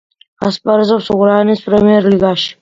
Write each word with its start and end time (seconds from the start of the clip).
ასპარეზობს 0.47 1.09
უკრაინის 1.17 1.63
პრემიერლიგაში. 1.67 2.51